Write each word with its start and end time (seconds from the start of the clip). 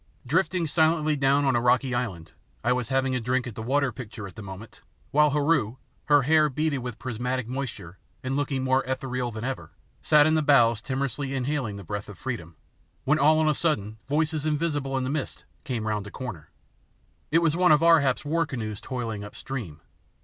Drifting 0.25 0.65
silently 0.65 1.15
down 1.15 1.45
on 1.45 1.55
a 1.55 1.61
rocky 1.61 1.93
island, 1.93 2.31
I 2.63 2.73
was 2.73 2.89
having 2.89 3.13
a 3.13 3.19
drink 3.21 3.45
at 3.45 3.53
the 3.53 3.61
water 3.61 3.91
pitcher 3.91 4.25
at 4.25 4.35
the 4.35 4.41
moment, 4.41 4.81
while 5.11 5.29
Heru, 5.29 5.75
her 6.05 6.23
hair 6.23 6.49
beaded 6.49 6.79
with 6.79 6.97
prismatic 6.97 7.47
moisture 7.47 7.99
and 8.23 8.35
looking 8.35 8.63
more 8.63 8.83
ethereal 8.85 9.29
than 9.29 9.43
ever, 9.43 9.73
sat 10.01 10.25
in 10.25 10.33
the 10.33 10.41
bows 10.41 10.81
timorously 10.81 11.35
inhaling 11.35 11.75
the 11.75 11.83
breath 11.83 12.09
of 12.09 12.17
freedom, 12.17 12.55
when 13.03 13.19
all 13.19 13.37
on 13.41 13.47
a 13.47 13.53
sudden 13.53 13.99
voices 14.09 14.43
invisible 14.43 14.97
in 14.97 15.03
the 15.03 15.11
mist, 15.11 15.45
came 15.65 15.85
round 15.87 16.07
a 16.07 16.09
corner. 16.09 16.49
It 17.29 17.43
was 17.43 17.55
one 17.55 17.71
of 17.71 17.83
Ar 17.83 17.99
hap's 17.99 18.25
war 18.25 18.47
canoes 18.47 18.81
toiling 18.81 19.23
up 19.23 19.35
stream. 19.35 19.81